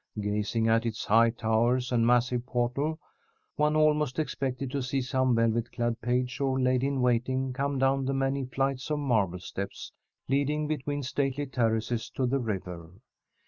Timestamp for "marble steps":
8.97-9.91